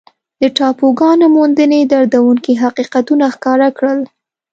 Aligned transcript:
د 0.41 0.43
ټاپوګانو 0.57 1.25
موندنې 1.35 1.79
دردونکي 1.91 2.53
حقیقتونه 2.63 3.25
ښکاره 3.35 3.69
کړل. 3.77 3.99